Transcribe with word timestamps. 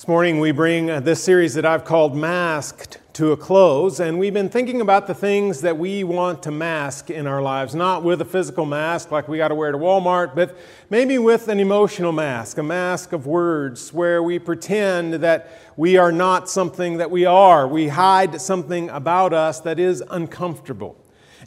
This 0.00 0.08
morning 0.08 0.40
we 0.40 0.50
bring 0.50 0.88
uh, 0.88 1.00
this 1.00 1.22
series 1.22 1.52
that 1.52 1.66
I've 1.66 1.84
called 1.84 2.16
Masked 2.16 2.96
to 3.12 3.32
a 3.32 3.36
close, 3.36 4.00
and 4.00 4.18
we've 4.18 4.32
been 4.32 4.48
thinking 4.48 4.80
about 4.80 5.06
the 5.06 5.12
things 5.12 5.60
that 5.60 5.76
we 5.76 6.04
want 6.04 6.42
to 6.44 6.50
mask 6.50 7.10
in 7.10 7.26
our 7.26 7.42
lives, 7.42 7.74
not 7.74 8.02
with 8.02 8.22
a 8.22 8.24
physical 8.24 8.64
mask 8.64 9.10
like 9.10 9.28
we 9.28 9.36
got 9.36 9.48
to 9.48 9.54
wear 9.54 9.70
to 9.70 9.76
Walmart, 9.76 10.34
but 10.34 10.56
maybe 10.88 11.18
with 11.18 11.48
an 11.48 11.60
emotional 11.60 12.12
mask, 12.12 12.56
a 12.56 12.62
mask 12.62 13.12
of 13.12 13.26
words 13.26 13.92
where 13.92 14.22
we 14.22 14.38
pretend 14.38 15.12
that 15.12 15.50
we 15.76 15.98
are 15.98 16.12
not 16.12 16.48
something 16.48 16.96
that 16.96 17.10
we 17.10 17.26
are. 17.26 17.68
We 17.68 17.88
hide 17.88 18.40
something 18.40 18.88
about 18.88 19.34
us 19.34 19.60
that 19.60 19.78
is 19.78 20.02
uncomfortable. 20.08 20.96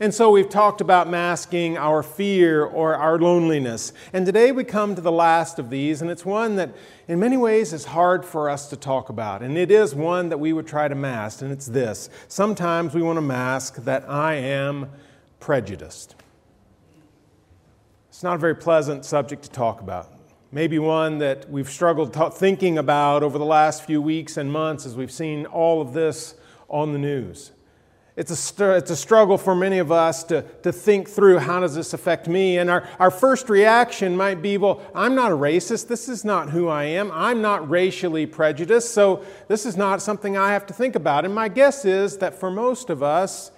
And 0.03 0.13
so 0.13 0.31
we've 0.31 0.49
talked 0.49 0.81
about 0.81 1.07
masking 1.07 1.77
our 1.77 2.03
fear 2.03 2.65
or 2.65 2.93
our 2.93 3.17
loneliness. 3.17 3.93
And 4.11 4.25
today 4.25 4.51
we 4.51 4.65
come 4.65 4.95
to 4.95 5.01
the 5.01 5.13
last 5.13 5.59
of 5.59 5.69
these, 5.69 6.01
and 6.01 6.11
it's 6.11 6.25
one 6.25 6.57
that 6.57 6.71
in 7.07 7.21
many 7.21 7.37
ways 7.37 7.71
is 7.71 7.85
hard 7.85 8.25
for 8.25 8.49
us 8.49 8.69
to 8.71 8.75
talk 8.75 9.07
about. 9.07 9.41
And 9.41 9.57
it 9.57 9.71
is 9.71 9.95
one 9.95 10.27
that 10.27 10.41
we 10.41 10.51
would 10.51 10.67
try 10.67 10.89
to 10.89 10.93
mask, 10.93 11.41
and 11.41 11.53
it's 11.53 11.67
this. 11.67 12.09
Sometimes 12.27 12.93
we 12.93 13.01
want 13.01 13.15
to 13.15 13.21
mask 13.21 13.77
that 13.85 14.03
I 14.09 14.33
am 14.33 14.89
prejudiced. 15.39 16.15
It's 18.09 18.23
not 18.23 18.35
a 18.35 18.39
very 18.39 18.57
pleasant 18.57 19.05
subject 19.05 19.43
to 19.43 19.49
talk 19.51 19.79
about. 19.79 20.11
Maybe 20.51 20.79
one 20.79 21.19
that 21.19 21.49
we've 21.49 21.69
struggled 21.69 22.13
thinking 22.35 22.77
about 22.77 23.23
over 23.23 23.37
the 23.37 23.45
last 23.45 23.85
few 23.85 24.01
weeks 24.01 24.35
and 24.35 24.51
months 24.51 24.85
as 24.85 24.97
we've 24.97 25.13
seen 25.13 25.45
all 25.45 25.79
of 25.81 25.93
this 25.93 26.35
on 26.67 26.91
the 26.91 26.99
news. 26.99 27.53
It's 28.15 28.59
a, 28.59 28.75
it's 28.75 28.91
a 28.91 28.95
struggle 28.95 29.39
for 29.39 29.55
many 29.55 29.79
of 29.79 29.91
us 29.91 30.23
to, 30.25 30.43
to 30.61 30.71
think 30.71 31.09
through 31.09 31.39
how 31.39 31.59
does 31.61 31.73
this 31.73 31.93
affect 31.95 32.27
me? 32.27 32.59
And 32.59 32.69
our, 32.69 32.87
our 32.99 33.09
first 33.09 33.49
reaction 33.49 34.15
might 34.15 34.39
be, 34.39 34.57
well, 34.59 34.81
I'm 34.93 35.15
not 35.15 35.31
a 35.31 35.35
racist. 35.35 35.87
This 35.87 36.07
is 36.07 36.23
not 36.23 36.51
who 36.51 36.67
I 36.67 36.83
am. 36.83 37.11
I'm 37.11 37.41
not 37.41 37.67
racially 37.67 38.27
prejudiced, 38.27 38.93
so 38.93 39.25
this 39.47 39.65
is 39.65 39.75
not 39.75 39.99
something 39.99 40.37
I 40.37 40.51
have 40.51 40.67
to 40.67 40.73
think 40.75 40.95
about. 40.95 41.25
And 41.25 41.33
my 41.33 41.47
guess 41.47 41.85
is 41.85 42.19
that 42.19 42.35
for 42.35 42.51
most 42.51 42.91
of 42.91 43.01
us, 43.01 43.49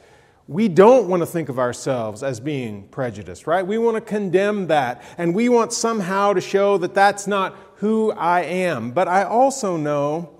we 0.47 0.69
don't 0.69 1.09
want 1.09 1.21
to 1.21 1.25
think 1.25 1.49
of 1.49 1.59
ourselves 1.59 2.23
as 2.23 2.39
being 2.39 2.87
prejudiced, 2.89 3.47
right? 3.47 3.65
We 3.65 3.77
want 3.77 3.95
to 3.95 4.01
condemn 4.01 4.67
that. 4.67 5.03
And 5.17 5.35
we 5.35 5.49
want 5.49 5.73
somehow 5.73 6.31
to 6.31 6.39
show 6.39 6.77
that 6.77 6.93
that's 6.93 7.27
not 7.27 7.57
who 7.77 8.11
I 8.11 8.43
am. 8.43 8.91
But 8.91 9.09
I 9.09 9.23
also 9.23 9.75
know 9.75 10.34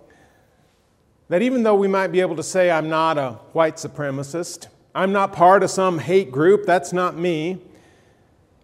that 1.30 1.42
even 1.42 1.64
though 1.64 1.76
we 1.76 1.88
might 1.88 2.08
be 2.08 2.22
able 2.22 2.36
to 2.36 2.44
say, 2.44 2.70
I'm 2.70 2.90
not 2.90 3.18
a 3.18 3.32
white 3.54 3.76
supremacist, 3.76 4.68
I'm 4.94 5.12
not 5.12 5.34
part 5.34 5.64
of 5.64 5.70
some 5.70 6.00
hate 6.00 6.32
group, 6.32 6.66
that's 6.66 6.94
not 6.94 7.18
me, 7.18 7.62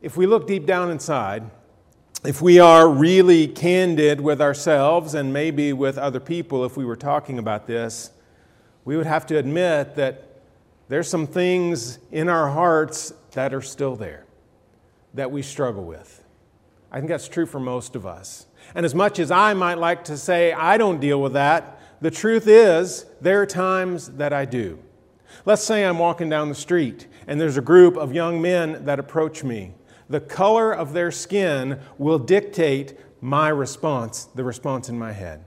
if 0.01 0.17
we 0.17 0.25
look 0.25 0.47
deep 0.47 0.65
down 0.65 0.89
inside, 0.89 1.49
if 2.23 2.41
we 2.41 2.59
are 2.59 2.87
really 2.87 3.47
candid 3.47 4.21
with 4.21 4.41
ourselves 4.41 5.13
and 5.13 5.33
maybe 5.33 5.73
with 5.73 5.97
other 5.97 6.19
people, 6.19 6.63
if 6.65 6.77
we 6.77 6.85
were 6.85 6.95
talking 6.95 7.39
about 7.39 7.67
this, 7.67 8.11
we 8.85 8.95
would 8.95 9.05
have 9.05 9.25
to 9.27 9.37
admit 9.37 9.95
that 9.95 10.27
there's 10.87 11.09
some 11.09 11.25
things 11.25 11.99
in 12.11 12.29
our 12.29 12.49
hearts 12.49 13.13
that 13.31 13.53
are 13.53 13.61
still 13.61 13.95
there, 13.95 14.25
that 15.13 15.31
we 15.31 15.41
struggle 15.41 15.85
with. 15.85 16.23
I 16.91 16.97
think 16.97 17.09
that's 17.09 17.27
true 17.27 17.45
for 17.45 17.59
most 17.59 17.95
of 17.95 18.05
us. 18.05 18.45
And 18.75 18.85
as 18.85 18.93
much 18.93 19.17
as 19.17 19.31
I 19.31 19.53
might 19.53 19.77
like 19.77 20.03
to 20.05 20.17
say, 20.17 20.51
I 20.53 20.77
don't 20.77 20.99
deal 20.99 21.21
with 21.21 21.33
that, 21.33 21.80
the 22.01 22.11
truth 22.11 22.47
is, 22.47 23.05
there 23.21 23.41
are 23.41 23.45
times 23.45 24.09
that 24.09 24.33
I 24.33 24.45
do. 24.45 24.79
Let's 25.45 25.63
say 25.63 25.85
I'm 25.85 25.99
walking 25.99 26.29
down 26.29 26.49
the 26.49 26.55
street 26.55 27.07
and 27.27 27.39
there's 27.39 27.57
a 27.57 27.61
group 27.61 27.95
of 27.95 28.13
young 28.13 28.41
men 28.41 28.85
that 28.85 28.99
approach 28.99 29.43
me. 29.43 29.73
The 30.09 30.19
color 30.19 30.73
of 30.73 30.93
their 30.93 31.11
skin 31.11 31.79
will 31.97 32.19
dictate 32.19 32.99
my 33.21 33.49
response, 33.49 34.25
the 34.35 34.43
response 34.43 34.89
in 34.89 34.99
my 34.99 35.13
head. 35.13 35.45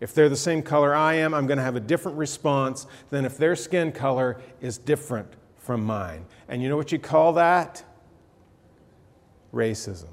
If 0.00 0.12
they're 0.12 0.28
the 0.28 0.36
same 0.36 0.62
color 0.62 0.94
I 0.94 1.14
am, 1.14 1.32
I'm 1.32 1.46
going 1.46 1.56
to 1.56 1.64
have 1.64 1.76
a 1.76 1.80
different 1.80 2.18
response 2.18 2.86
than 3.10 3.24
if 3.24 3.38
their 3.38 3.56
skin 3.56 3.92
color 3.92 4.40
is 4.60 4.76
different 4.76 5.32
from 5.56 5.84
mine. 5.84 6.26
And 6.48 6.62
you 6.62 6.68
know 6.68 6.76
what 6.76 6.92
you 6.92 6.98
call 6.98 7.32
that? 7.34 7.82
Racism. 9.54 10.10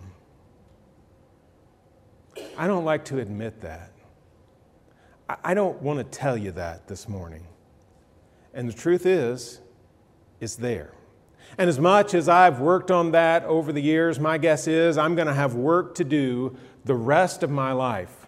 I 2.57 2.67
don't 2.67 2.85
like 2.85 3.03
to 3.06 3.19
admit 3.19 3.61
that. 3.61 3.91
I 5.44 5.53
don't 5.53 5.81
want 5.81 6.00
to 6.00 6.03
tell 6.03 6.38
you 6.38 6.52
that 6.53 6.88
this 6.88 7.08
morning. 7.08 7.46
And 8.53 8.68
the 8.68 8.74
truth 8.74 9.06
is, 9.06 9.62
it's 10.40 10.56
there. 10.56 10.94
And 11.58 11.69
as 11.69 11.80
much 11.80 12.14
as 12.14 12.30
I've 12.30 12.59
worked 12.59 12.92
on 12.92 13.12
that 13.12 13.44
over 13.44 13.72
the 13.72 13.81
years, 13.81 14.19
my 14.19 14.38
guess 14.38 14.68
is 14.68 14.97
I'm 14.97 15.16
going 15.16 15.28
to 15.28 15.34
have 15.34 15.56
work 15.56 15.96
to 15.96 16.03
do 16.03 16.56
the 16.86 16.96
rest 16.96 17.44
of 17.44 17.50
my 17.50 17.72
life 17.72 18.28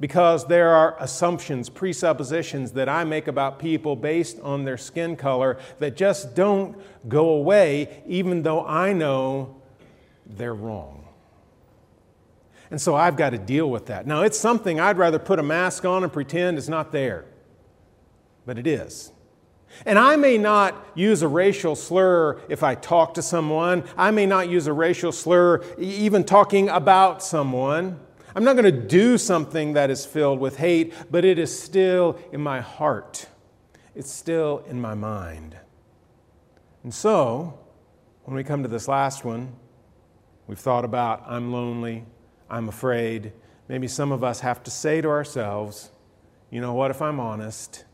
because 0.00 0.46
there 0.46 0.70
are 0.70 0.96
assumptions, 0.98 1.68
presuppositions 1.68 2.72
that 2.72 2.88
I 2.88 3.04
make 3.04 3.28
about 3.28 3.58
people 3.58 3.96
based 3.96 4.40
on 4.40 4.64
their 4.64 4.76
skin 4.76 5.16
color 5.16 5.58
that 5.78 5.96
just 5.96 6.34
don't 6.34 6.76
go 7.08 7.30
away, 7.30 8.02
even 8.06 8.42
though 8.42 8.66
I 8.66 8.92
know 8.92 9.56
they're 10.26 10.54
wrong. 10.54 11.03
And 12.70 12.80
so 12.80 12.94
I've 12.94 13.16
got 13.16 13.30
to 13.30 13.38
deal 13.38 13.70
with 13.70 13.86
that. 13.86 14.06
Now, 14.06 14.22
it's 14.22 14.38
something 14.38 14.80
I'd 14.80 14.98
rather 14.98 15.18
put 15.18 15.38
a 15.38 15.42
mask 15.42 15.84
on 15.84 16.02
and 16.02 16.12
pretend 16.12 16.58
it's 16.58 16.68
not 16.68 16.92
there, 16.92 17.26
but 18.46 18.58
it 18.58 18.66
is. 18.66 19.12
And 19.84 19.98
I 19.98 20.16
may 20.16 20.38
not 20.38 20.86
use 20.94 21.22
a 21.22 21.28
racial 21.28 21.74
slur 21.74 22.40
if 22.48 22.62
I 22.62 22.74
talk 22.74 23.14
to 23.14 23.22
someone. 23.22 23.84
I 23.96 24.10
may 24.10 24.26
not 24.26 24.48
use 24.48 24.66
a 24.66 24.72
racial 24.72 25.12
slur 25.12 25.64
even 25.78 26.24
talking 26.24 26.68
about 26.68 27.22
someone. 27.22 28.00
I'm 28.36 28.44
not 28.44 28.56
going 28.56 28.64
to 28.64 28.86
do 28.86 29.18
something 29.18 29.74
that 29.74 29.90
is 29.90 30.04
filled 30.04 30.40
with 30.40 30.56
hate, 30.56 30.92
but 31.10 31.24
it 31.24 31.38
is 31.38 31.56
still 31.56 32.18
in 32.32 32.40
my 32.40 32.60
heart. 32.60 33.26
It's 33.94 34.10
still 34.10 34.64
in 34.68 34.80
my 34.80 34.94
mind. 34.94 35.56
And 36.82 36.92
so, 36.92 37.58
when 38.24 38.36
we 38.36 38.42
come 38.42 38.62
to 38.62 38.68
this 38.68 38.88
last 38.88 39.24
one, 39.24 39.54
we've 40.46 40.58
thought 40.58 40.84
about 40.84 41.22
I'm 41.26 41.52
lonely, 41.52 42.04
I'm 42.48 42.68
afraid. 42.68 43.32
Maybe 43.68 43.88
some 43.88 44.12
of 44.12 44.22
us 44.22 44.40
have 44.40 44.62
to 44.64 44.70
say 44.70 45.00
to 45.00 45.08
ourselves, 45.08 45.90
you 46.50 46.60
know 46.60 46.74
what, 46.74 46.90
if 46.90 47.00
I'm 47.02 47.18
honest, 47.18 47.84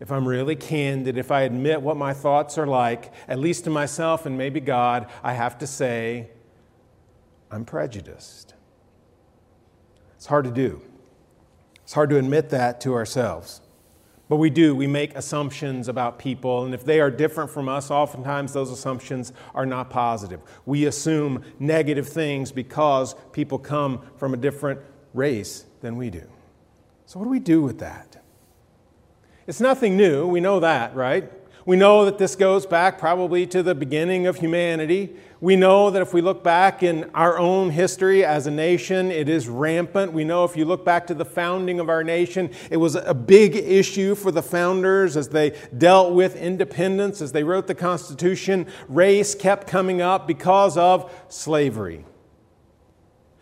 if 0.00 0.12
I'm 0.12 0.26
really 0.26 0.56
candid, 0.56 1.16
if 1.16 1.30
I 1.30 1.42
admit 1.42 1.82
what 1.82 1.96
my 1.96 2.12
thoughts 2.12 2.58
are 2.58 2.66
like, 2.66 3.12
at 3.26 3.38
least 3.38 3.64
to 3.64 3.70
myself 3.70 4.26
and 4.26 4.36
maybe 4.36 4.60
God, 4.60 5.08
I 5.22 5.32
have 5.32 5.58
to 5.58 5.66
say, 5.66 6.30
I'm 7.50 7.64
prejudiced. 7.64 8.54
It's 10.16 10.26
hard 10.26 10.44
to 10.44 10.50
do. 10.50 10.82
It's 11.82 11.94
hard 11.94 12.10
to 12.10 12.18
admit 12.18 12.50
that 12.50 12.80
to 12.82 12.94
ourselves. 12.94 13.60
But 14.28 14.36
we 14.36 14.50
do, 14.50 14.76
we 14.76 14.86
make 14.86 15.14
assumptions 15.16 15.88
about 15.88 16.18
people, 16.18 16.64
and 16.64 16.74
if 16.74 16.84
they 16.84 17.00
are 17.00 17.10
different 17.10 17.50
from 17.50 17.66
us, 17.68 17.90
oftentimes 17.90 18.52
those 18.52 18.70
assumptions 18.70 19.32
are 19.54 19.64
not 19.64 19.88
positive. 19.88 20.40
We 20.66 20.84
assume 20.84 21.42
negative 21.58 22.06
things 22.06 22.52
because 22.52 23.14
people 23.32 23.58
come 23.58 24.02
from 24.16 24.34
a 24.34 24.36
different 24.36 24.80
race 25.14 25.64
than 25.80 25.96
we 25.96 26.10
do. 26.10 26.24
So, 27.06 27.18
what 27.18 27.24
do 27.24 27.30
we 27.30 27.40
do 27.40 27.62
with 27.62 27.78
that? 27.78 28.22
It's 29.46 29.60
nothing 29.60 29.96
new, 29.96 30.26
we 30.26 30.40
know 30.40 30.60
that, 30.60 30.94
right? 30.94 31.37
We 31.68 31.76
know 31.76 32.06
that 32.06 32.16
this 32.16 32.34
goes 32.34 32.64
back 32.64 32.96
probably 32.98 33.46
to 33.48 33.62
the 33.62 33.74
beginning 33.74 34.26
of 34.26 34.36
humanity. 34.36 35.14
We 35.38 35.54
know 35.54 35.90
that 35.90 36.00
if 36.00 36.14
we 36.14 36.22
look 36.22 36.42
back 36.42 36.82
in 36.82 37.10
our 37.12 37.38
own 37.38 37.68
history 37.68 38.24
as 38.24 38.46
a 38.46 38.50
nation, 38.50 39.10
it 39.10 39.28
is 39.28 39.50
rampant. 39.50 40.14
We 40.14 40.24
know 40.24 40.44
if 40.44 40.56
you 40.56 40.64
look 40.64 40.82
back 40.82 41.06
to 41.08 41.14
the 41.14 41.26
founding 41.26 41.78
of 41.78 41.90
our 41.90 42.02
nation, 42.02 42.52
it 42.70 42.78
was 42.78 42.94
a 42.94 43.12
big 43.12 43.54
issue 43.54 44.14
for 44.14 44.30
the 44.30 44.40
founders 44.40 45.14
as 45.14 45.28
they 45.28 45.58
dealt 45.76 46.14
with 46.14 46.36
independence, 46.36 47.20
as 47.20 47.32
they 47.32 47.44
wrote 47.44 47.66
the 47.66 47.74
Constitution. 47.74 48.66
Race 48.88 49.34
kept 49.34 49.66
coming 49.66 50.00
up 50.00 50.26
because 50.26 50.78
of 50.78 51.12
slavery. 51.28 52.06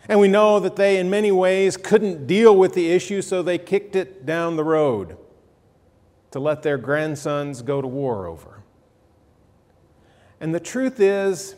And 0.09 0.19
we 0.19 0.27
know 0.27 0.59
that 0.59 0.75
they, 0.75 0.97
in 0.97 1.09
many 1.09 1.31
ways, 1.31 1.77
couldn't 1.77 2.27
deal 2.27 2.57
with 2.57 2.73
the 2.73 2.91
issue, 2.91 3.21
so 3.21 3.41
they 3.41 3.57
kicked 3.57 3.95
it 3.95 4.25
down 4.25 4.57
the 4.57 4.65
road 4.65 5.15
to 6.37 6.41
let 6.41 6.61
their 6.61 6.77
grandsons 6.77 7.63
go 7.63 7.81
to 7.81 7.87
war 7.87 8.27
over. 8.27 8.61
And 10.39 10.53
the 10.53 10.59
truth 10.59 10.99
is, 10.99 11.55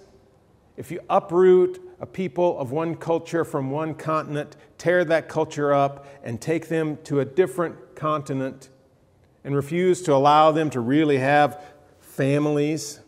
if 0.77 0.89
you 0.89 1.01
uproot 1.09 1.81
a 1.99 2.05
people 2.05 2.57
of 2.57 2.71
one 2.71 2.95
culture 2.95 3.43
from 3.43 3.71
one 3.71 3.93
continent, 3.93 4.55
tear 4.77 5.03
that 5.03 5.27
culture 5.27 5.73
up, 5.73 6.05
and 6.23 6.39
take 6.39 6.69
them 6.69 6.97
to 7.03 7.19
a 7.19 7.25
different 7.25 7.93
continent, 7.93 8.69
and 9.43 9.53
refuse 9.53 10.01
to 10.03 10.13
allow 10.13 10.49
them 10.53 10.69
to 10.69 10.79
really 10.79 11.17
have 11.17 11.61
families, 11.99 13.01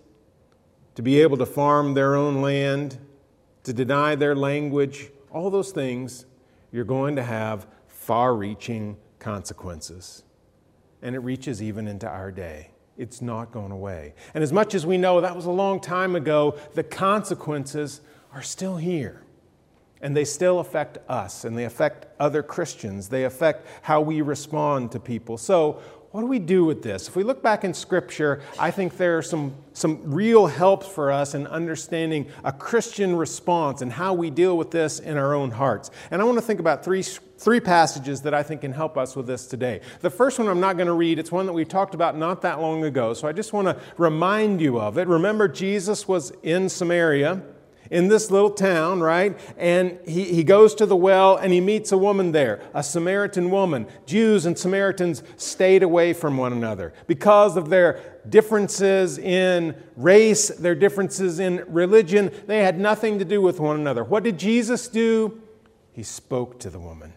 to 0.95 1.01
be 1.01 1.21
able 1.21 1.38
to 1.38 1.45
farm 1.45 1.94
their 1.94 2.15
own 2.15 2.41
land, 2.41 2.97
to 3.63 3.71
deny 3.71 4.13
their 4.13 4.35
language, 4.35 5.09
all 5.31 5.50
those 5.50 5.71
things, 5.71 6.25
you're 6.74 6.83
going 6.83 7.15
to 7.15 7.24
have 7.24 7.65
far 7.88 8.35
reaching 8.35 8.97
consequences 9.19 10.24
and 11.01 11.15
it 11.15 11.19
reaches 11.19 11.62
even 11.62 11.88
into 11.88 12.07
our 12.07 12.31
day. 12.31 12.71
It's 12.98 13.21
not 13.21 13.51
going 13.51 13.71
away. 13.71 14.13
And 14.33 14.44
as 14.44 14.53
much 14.53 14.75
as 14.75 14.86
we 14.86 14.98
know 14.98 15.21
that 15.21 15.36
was 15.36 15.45
a 15.45 15.51
long 15.51 15.80
time 15.80 16.15
ago, 16.15 16.57
the 16.74 16.83
consequences 16.83 18.01
are 18.33 18.42
still 18.42 18.77
here. 18.77 19.24
And 20.01 20.15
they 20.15 20.25
still 20.25 20.59
affect 20.59 20.98
us 21.09 21.45
and 21.45 21.57
they 21.57 21.65
affect 21.65 22.07
other 22.19 22.44
Christians. 22.44 23.09
They 23.09 23.24
affect 23.24 23.68
how 23.83 24.01
we 24.01 24.21
respond 24.21 24.92
to 24.92 25.00
people. 25.00 25.38
So, 25.38 25.81
what 26.12 26.22
do 26.22 26.28
we 26.28 26.40
do 26.40 26.66
with 26.66 26.84
this? 26.84 27.08
If 27.08 27.16
we 27.16 27.24
look 27.24 27.42
back 27.42 27.63
in 27.63 27.74
Scripture, 27.74 28.42
I 28.60 28.69
think 28.69 28.98
there 28.98 29.18
are 29.18 29.22
some, 29.22 29.56
some 29.72 30.12
real 30.12 30.48
helps 30.48 30.86
for 30.86 31.10
us 31.10 31.34
in 31.34 31.48
understanding 31.48 32.28
a 32.44 32.52
Christian 32.52 33.16
response 33.16 33.81
and 33.81 33.94
how 33.94 34.13
we 34.13 34.30
deal 34.30 34.58
with 34.58 34.72
this 34.72 35.00
in 35.00 35.18
our 35.18 35.34
own 35.34 35.52
hearts. 35.52 35.90
And 36.12 36.22
I 36.22 36.25
want 36.25 36.38
to 36.38 36.42
think 36.42 36.60
about 36.60 36.84
three, 36.84 37.04
three 37.04 37.62
passages 37.62 38.24
that 38.24 38.34
I 38.34 38.44
think 38.44 38.60
can 38.60 38.74
help 38.74 38.98
us 38.98 39.16
with 39.16 39.25
this 39.25 39.48
today. 39.48 39.80
The 40.02 40.10
first 40.10 40.38
one 40.38 40.50
I'm 40.50 40.60
not 40.60 40.75
going 40.75 40.88
to 40.88 40.94
read, 40.94 41.18
it's 41.18 41.31
one 41.31 41.46
that 41.46 41.54
we 41.54 41.63
talked 41.63 41.96
about 41.96 42.18
not 42.18 42.42
that 42.42 42.60
long 42.60 42.84
ago, 42.84 43.13
so 43.13 43.25
I 43.25 43.31
just 43.31 43.54
want 43.54 43.69
to 43.69 43.80
remind 43.98 44.60
you 44.60 44.81
of 44.81 44.98
it. 44.98 45.08
Remember, 45.08 45.48
Jesus 45.48 46.10
was 46.10 46.34
in 46.44 46.68
Samaria 46.68 47.42
in 47.91 48.07
this 48.07 48.31
little 48.31 48.49
town, 48.49 49.01
right? 49.01 49.38
And 49.57 49.99
he, 50.07 50.23
he 50.23 50.43
goes 50.43 50.73
to 50.75 50.85
the 50.85 50.95
well 50.95 51.35
and 51.35 51.53
he 51.53 51.61
meets 51.61 51.91
a 51.91 51.97
woman 51.97 52.31
there, 52.31 52.61
a 52.73 52.81
Samaritan 52.81 53.51
woman. 53.51 53.85
Jews 54.05 54.45
and 54.45 54.57
Samaritans 54.57 55.21
stayed 55.35 55.83
away 55.83 56.13
from 56.13 56.38
one 56.38 56.53
another 56.53 56.93
because 57.05 57.57
of 57.57 57.69
their 57.69 58.19
differences 58.27 59.17
in 59.17 59.75
race, 59.97 60.47
their 60.47 60.75
differences 60.75 61.39
in 61.39 61.63
religion. 61.67 62.31
They 62.47 62.63
had 62.63 62.79
nothing 62.79 63.19
to 63.19 63.25
do 63.25 63.41
with 63.41 63.59
one 63.59 63.75
another. 63.75 64.03
What 64.03 64.23
did 64.23 64.39
Jesus 64.39 64.88
do? 64.88 65.41
He 65.91 66.03
spoke 66.03 66.59
to 66.61 66.69
the 66.69 66.79
woman. 66.79 67.13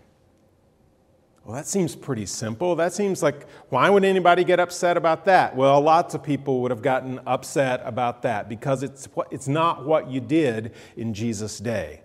Well, 1.44 1.55
that 1.56 1.67
seems 1.67 1.94
pretty 1.94 2.25
simple. 2.25 2.75
That 2.75 2.94
seems 2.94 3.23
like, 3.23 3.46
why 3.69 3.91
would 3.91 4.02
anybody 4.02 4.44
get 4.44 4.61
upset 4.61 4.96
about 4.96 5.26
that? 5.26 5.55
Well, 5.55 5.79
lots 5.82 6.14
of 6.14 6.23
people 6.23 6.62
would 6.62 6.70
have 6.70 6.81
gotten 6.81 7.20
upset 7.26 7.82
about 7.85 8.23
that 8.23 8.49
because 8.49 8.82
it's, 8.82 9.06
it's 9.31 9.46
not 9.46 9.85
what 9.85 10.11
you 10.11 10.20
did 10.20 10.73
in 10.96 11.12
Jesus' 11.12 11.58
day. 11.58 12.00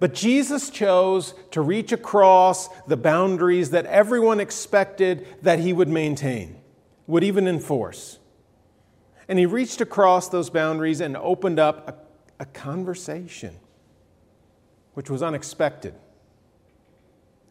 But 0.00 0.12
Jesus 0.12 0.70
chose 0.70 1.34
to 1.52 1.60
reach 1.60 1.92
across 1.92 2.68
the 2.86 2.96
boundaries 2.96 3.70
that 3.70 3.86
everyone 3.86 4.40
expected 4.40 5.26
that 5.42 5.60
he 5.60 5.72
would 5.72 5.88
maintain, 5.88 6.60
would 7.06 7.22
even 7.22 7.46
enforce. 7.46 8.18
And 9.28 9.38
he 9.38 9.46
reached 9.46 9.80
across 9.80 10.28
those 10.28 10.50
boundaries 10.50 11.00
and 11.00 11.16
opened 11.16 11.60
up 11.60 11.88
a, 12.40 12.42
a 12.42 12.46
conversation, 12.46 13.56
which 14.94 15.10
was 15.10 15.22
unexpected 15.22 15.94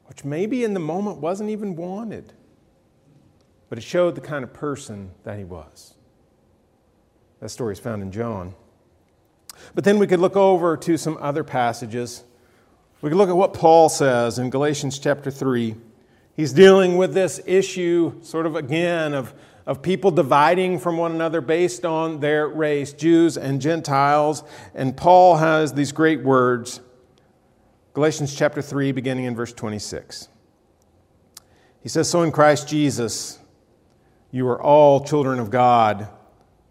which 0.07 0.24
maybe 0.24 0.63
in 0.63 0.74
the 0.74 0.80
moment 0.80 1.18
wasn't 1.18 1.50
even 1.50 1.75
wanted, 1.75 2.33
but 3.69 3.77
it 3.77 3.81
showed 3.81 4.15
the 4.15 4.21
kind 4.21 4.44
of 4.44 4.54
person 4.54 5.12
that 5.24 5.38
he 5.38 5.44
was. 5.44 5.94
That 7.39 7.50
story 7.50 7.74
is 7.74 7.80
found 7.80 8.01
in 8.01 8.12
John. 8.12 8.56
But 9.75 9.83
then 9.83 10.00
we 10.00 10.07
could 10.07 10.19
look 10.19 10.36
over 10.36 10.77
to 10.77 10.98
some 10.98 11.18
other 11.19 11.44
passages. 11.44 12.24
We 13.01 13.09
could 13.09 13.18
look 13.18 13.30
at 13.30 13.36
what 13.36 13.54
Paul 13.54 13.89
says 13.89 14.39
in 14.39 14.50
Galatians 14.50 14.98
chapter 14.98 15.30
3. 15.30 15.75
He's 16.36 16.54
dealing 16.54 16.98
with 16.98 17.13
this 17.13 17.42
issue, 17.45 18.24
sort 18.24 18.45
of 18.45 18.56
again, 18.56 19.13
of, 19.13 19.33
of 19.65 19.81
people 19.81 20.12
dividing 20.12 20.80
from 20.80 20.98
one 20.98 21.12
another 21.12 21.42
based 21.42 21.86
on 21.86 22.19
their 22.19 22.48
race, 22.48 22.94
Jews 22.94 23.38
and 23.38 23.59
Gentiles. 23.59 24.44
And 24.74 24.95
Paul 24.95 25.38
has 25.38 25.74
these 25.74 25.92
great 25.92 26.24
words 26.24 26.80
Galatians 27.97 28.35
chapter 28.35 28.61
3, 28.61 28.91
beginning 28.91 29.25
in 29.25 29.35
verse 29.35 29.51
26. 29.51 30.29
He 31.81 31.89
says, 31.89 32.07
So 32.07 32.21
in 32.21 32.31
Christ 32.31 32.69
Jesus, 32.69 33.39
you 34.29 34.47
are 34.49 34.61
all 34.61 35.03
children 35.03 35.39
of 35.39 35.49
God 35.49 36.07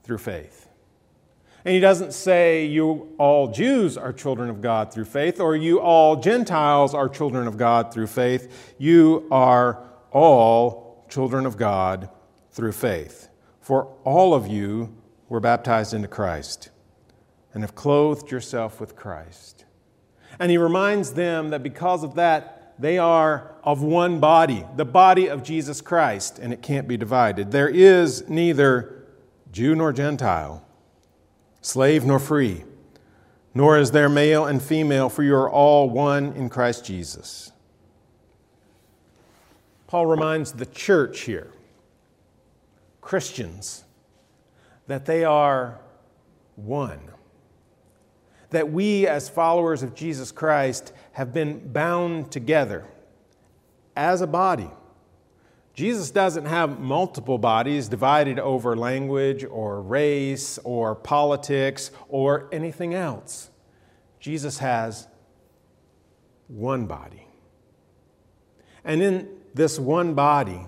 through 0.04 0.18
faith. 0.18 0.68
And 1.64 1.74
he 1.74 1.80
doesn't 1.80 2.12
say 2.12 2.64
you 2.64 3.12
all 3.18 3.48
Jews 3.48 3.96
are 3.96 4.12
children 4.12 4.48
of 4.48 4.62
God 4.62 4.94
through 4.94 5.06
faith 5.06 5.40
or 5.40 5.56
you 5.56 5.80
all 5.80 6.14
Gentiles 6.14 6.94
are 6.94 7.08
children 7.08 7.48
of 7.48 7.56
God 7.56 7.92
through 7.92 8.06
faith. 8.06 8.76
You 8.78 9.26
are 9.32 9.84
all 10.12 11.04
children 11.10 11.44
of 11.44 11.56
God 11.56 12.08
through 12.52 12.70
faith. 12.70 13.30
For 13.60 13.92
all 14.04 14.32
of 14.32 14.46
you 14.46 14.94
were 15.28 15.40
baptized 15.40 15.92
into 15.92 16.06
Christ 16.06 16.70
and 17.52 17.64
have 17.64 17.74
clothed 17.74 18.30
yourself 18.30 18.80
with 18.80 18.94
Christ. 18.94 19.65
And 20.38 20.50
he 20.50 20.58
reminds 20.58 21.12
them 21.12 21.50
that 21.50 21.62
because 21.62 22.04
of 22.04 22.14
that, 22.16 22.74
they 22.78 22.98
are 22.98 23.54
of 23.64 23.82
one 23.82 24.20
body, 24.20 24.64
the 24.76 24.84
body 24.84 25.28
of 25.28 25.42
Jesus 25.42 25.80
Christ, 25.80 26.38
and 26.38 26.52
it 26.52 26.62
can't 26.62 26.86
be 26.86 26.96
divided. 26.96 27.50
There 27.50 27.68
is 27.68 28.28
neither 28.28 29.06
Jew 29.50 29.74
nor 29.74 29.92
Gentile, 29.92 30.64
slave 31.62 32.04
nor 32.04 32.18
free, 32.18 32.64
nor 33.54 33.78
is 33.78 33.92
there 33.92 34.10
male 34.10 34.44
and 34.44 34.62
female, 34.62 35.08
for 35.08 35.22
you 35.22 35.34
are 35.34 35.50
all 35.50 35.88
one 35.88 36.34
in 36.34 36.50
Christ 36.50 36.84
Jesus. 36.84 37.50
Paul 39.86 40.06
reminds 40.06 40.52
the 40.52 40.66
church 40.66 41.20
here, 41.20 41.50
Christians, 43.00 43.84
that 44.86 45.06
they 45.06 45.24
are 45.24 45.80
one 46.56 47.00
that 48.50 48.70
we, 48.70 49.06
as 49.06 49.28
followers 49.28 49.82
of 49.82 49.94
Jesus 49.94 50.32
Christ, 50.32 50.92
have 51.12 51.32
been 51.32 51.72
bound 51.72 52.30
together 52.30 52.86
as 53.96 54.20
a 54.20 54.26
body. 54.26 54.70
Jesus 55.74 56.10
doesn't 56.10 56.46
have 56.46 56.80
multiple 56.80 57.36
bodies 57.36 57.88
divided 57.88 58.38
over 58.38 58.76
language 58.76 59.44
or 59.44 59.82
race 59.82 60.58
or 60.64 60.94
politics 60.94 61.90
or 62.08 62.48
anything 62.50 62.94
else. 62.94 63.50
Jesus 64.18 64.58
has 64.58 65.06
one 66.48 66.86
body. 66.86 67.26
And 68.84 69.02
in 69.02 69.28
this 69.52 69.78
one 69.78 70.14
body, 70.14 70.66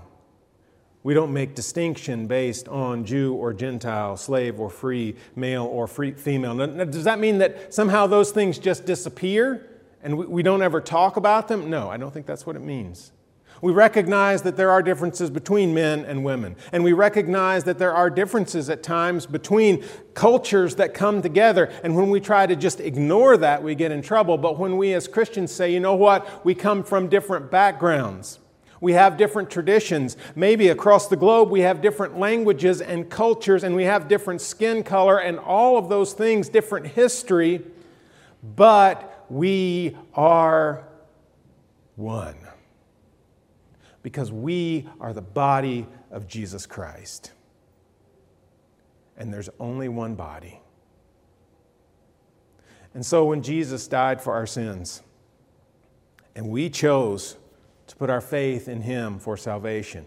we 1.03 1.15
don't 1.15 1.33
make 1.33 1.55
distinction 1.55 2.27
based 2.27 2.69
on 2.69 3.05
Jew 3.05 3.35
or 3.35 3.53
Gentile, 3.55 4.17
slave 4.17 4.59
or 4.59 4.69
free, 4.69 5.17
male 5.37 5.65
or 5.65 5.87
free, 5.87 6.13
female. 6.13 6.55
Now, 6.55 6.85
does 6.85 7.05
that 7.05 7.19
mean 7.19 7.39
that 7.39 7.73
somehow 7.73 8.07
those 8.07 8.31
things 8.31 8.59
just 8.59 8.85
disappear 8.85 9.69
and 10.03 10.19
we, 10.19 10.27
we 10.27 10.43
don't 10.43 10.63
ever 10.63 10.81
talk 10.81 11.17
about 11.17 11.49
them? 11.49 11.71
No, 11.71 11.89
I 11.89 11.97
don't 11.97 12.13
think 12.13 12.27
that's 12.27 12.47
what 12.47 12.57
it 12.57 12.63
means. 12.63 13.13
We 13.61 13.73
recognize 13.73 14.43
that 14.43 14.57
there 14.57 14.71
are 14.71 14.83
differences 14.83 15.31
between 15.31 15.75
men 15.75 16.05
and 16.05 16.25
women. 16.25 16.57
And 16.73 16.85
we 16.85 16.93
recognize 16.93 17.65
that 17.65 17.79
there 17.79 17.93
are 17.93 18.09
differences 18.09 18.71
at 18.71 18.83
times 18.83 19.27
between 19.27 19.85
cultures 20.15 20.77
that 20.77 20.95
come 20.95 21.23
together. 21.23 21.71
And 21.83 21.97
when 21.97 22.11
we 22.11 22.21
try 22.21 22.47
to 22.47 22.55
just 22.55 22.81
ignore 22.81 23.37
that, 23.39 23.63
we 23.63 23.75
get 23.75 23.91
in 23.91 24.03
trouble. 24.03 24.39
But 24.39 24.59
when 24.59 24.77
we 24.77 24.95
as 24.95 25.09
Christians 25.09 25.51
say, 25.53 25.73
you 25.73 25.81
know 25.81 25.97
what, 25.97 26.45
we 26.45 26.55
come 26.55 26.85
from 26.85 27.09
different 27.09 27.51
backgrounds, 27.51 28.39
we 28.81 28.93
have 28.93 29.17
different 29.17 29.51
traditions. 29.51 30.17
Maybe 30.35 30.69
across 30.69 31.09
the 31.09 31.17
globe 31.17 31.51
we 31.51 31.61
have 31.61 31.81
different 31.81 32.19
languages 32.19 32.81
and 32.81 33.09
cultures, 33.09 33.65
and 33.65 33.75
we 33.75 33.85
have 33.85 34.09
different 34.09 34.41
skin 34.41 34.83
color 34.83 35.19
and 35.19 35.39
all 35.39 35.77
of 35.77 35.89
those 35.89 36.13
things, 36.13 36.49
different 36.49 36.87
history, 36.87 37.63
but 38.43 39.25
we 39.29 39.97
are 40.15 40.85
one. 41.97 42.37
Because 44.03 44.31
we 44.31 44.89
are 45.01 45.13
the 45.13 45.23
body 45.23 45.87
of 46.11 46.29
Jesus 46.29 46.67
Christ. 46.67 47.33
And 49.17 49.35
there's 49.35 49.51
only 49.59 49.89
one 49.89 50.15
body. 50.15 50.61
And 52.95 53.05
so 53.05 53.25
when 53.25 53.43
Jesus 53.43 53.87
died 53.89 54.23
for 54.23 54.33
our 54.33 54.47
sins, 54.47 55.03
and 56.35 56.49
we 56.49 56.71
chose 56.71 57.37
to 57.89 57.97
put 57.97 58.11
our 58.11 58.21
faith 58.21 58.69
in 58.69 58.83
Him 58.83 59.19
for 59.19 59.37
salvation. 59.37 60.07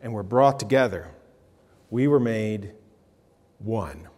And 0.00 0.12
we're 0.12 0.22
brought 0.22 0.60
together. 0.60 1.08
We 1.90 2.06
were 2.06 2.20
made 2.20 2.72
one. 3.58 4.08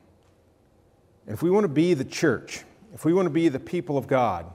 And 1.27 1.35
if 1.35 1.43
we 1.43 1.51
want 1.51 1.65
to 1.65 1.69
be 1.69 1.95
the 1.95 2.05
church, 2.05 2.65
if 2.93 3.05
we 3.05 3.15
want 3.15 3.27
to 3.27 3.31
be 3.31 3.49
the 3.49 3.61
people 3.61 3.97
of 3.97 4.07
God, 4.07 4.53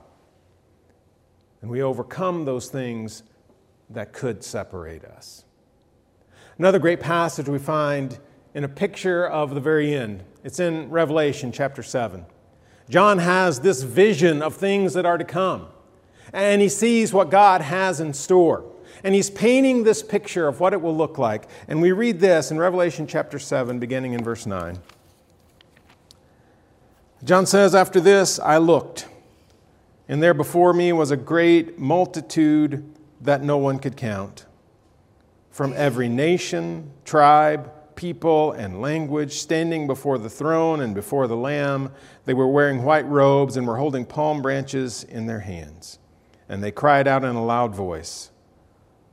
and 1.62 1.70
we 1.70 1.82
overcome 1.82 2.44
those 2.44 2.68
things 2.68 3.22
that 3.90 4.12
could 4.12 4.42
separate 4.44 5.04
us. 5.04 5.44
Another 6.58 6.78
great 6.78 7.00
passage 7.00 7.48
we 7.48 7.58
find 7.58 8.18
in 8.54 8.64
a 8.64 8.68
picture 8.68 9.26
of 9.26 9.54
the 9.54 9.60
very 9.60 9.94
end. 9.94 10.24
It's 10.44 10.60
in 10.60 10.90
Revelation 10.90 11.52
chapter 11.52 11.82
7. 11.82 12.24
John 12.88 13.18
has 13.18 13.60
this 13.60 13.82
vision 13.82 14.42
of 14.42 14.56
things 14.56 14.94
that 14.94 15.06
are 15.06 15.18
to 15.18 15.24
come 15.24 15.68
and 16.32 16.60
he 16.60 16.68
sees 16.68 17.12
what 17.12 17.30
God 17.30 17.60
has 17.60 18.00
in 18.00 18.12
store. 18.12 18.64
And 19.02 19.14
he's 19.14 19.30
painting 19.30 19.84
this 19.84 20.02
picture 20.02 20.46
of 20.46 20.60
what 20.60 20.72
it 20.72 20.82
will 20.82 20.96
look 20.96 21.16
like. 21.16 21.48
And 21.68 21.80
we 21.80 21.92
read 21.92 22.20
this 22.20 22.50
in 22.50 22.58
Revelation 22.58 23.06
chapter 23.06 23.38
7, 23.38 23.78
beginning 23.78 24.12
in 24.12 24.22
verse 24.22 24.46
9. 24.46 24.78
John 27.24 27.46
says, 27.46 27.74
After 27.74 28.00
this 28.00 28.38
I 28.38 28.58
looked, 28.58 29.06
and 30.08 30.22
there 30.22 30.34
before 30.34 30.72
me 30.72 30.92
was 30.92 31.10
a 31.10 31.16
great 31.16 31.78
multitude 31.78 32.84
that 33.20 33.42
no 33.42 33.58
one 33.58 33.78
could 33.78 33.96
count, 33.96 34.46
from 35.50 35.72
every 35.76 36.08
nation, 36.08 36.90
tribe, 37.04 37.70
people 38.00 38.52
and 38.52 38.80
language, 38.80 39.34
standing 39.34 39.86
before 39.86 40.16
the 40.16 40.30
throne 40.30 40.80
and 40.80 40.94
before 40.94 41.26
the 41.26 41.36
Lamb. 41.36 41.92
They 42.24 42.32
were 42.32 42.48
wearing 42.48 42.82
white 42.82 43.06
robes 43.06 43.58
and 43.58 43.66
were 43.66 43.76
holding 43.76 44.06
palm 44.06 44.40
branches 44.40 45.04
in 45.04 45.26
their 45.26 45.40
hands. 45.40 45.99
And 46.50 46.64
they 46.64 46.72
cried 46.72 47.06
out 47.06 47.22
in 47.22 47.36
a 47.36 47.44
loud 47.44 47.74
voice 47.74 48.32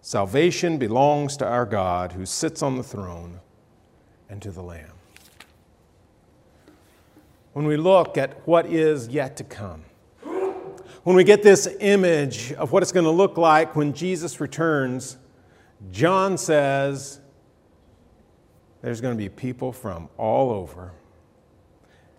Salvation 0.02 0.78
belongs 0.78 1.38
to 1.38 1.46
our 1.46 1.66
God 1.66 2.14
who 2.14 2.26
sits 2.26 2.64
on 2.64 2.78
the 2.78 2.84
throne 2.84 3.42
and 4.30 4.42
to 4.42 4.52
the 4.52 4.64
Lamb. 4.64 4.94
When 7.54 7.68
we 7.68 7.78
look 7.78 8.18
at 8.18 8.48
what 8.48 8.66
is 8.66 9.10
yet 9.10 9.38
to 9.38 9.44
come, 9.44 9.84
when 11.04 11.16
we 11.16 11.24
get 11.24 11.44
this 11.44 11.68
image 11.80 12.54
of 12.54 12.72
what 12.72 12.84
it's 12.84 12.92
going 12.92 13.06
to 13.06 13.12
look 13.12 13.38
like 13.38 13.76
when 13.76 13.94
Jesus 13.94 14.40
returns, 14.40 15.18
John 15.92 16.38
says 16.38 17.20
there's 18.82 19.02
going 19.02 19.14
to 19.14 19.18
be 19.18 19.30
people 19.30 19.72
from 19.72 20.10
all 20.18 20.52
over. 20.52 20.94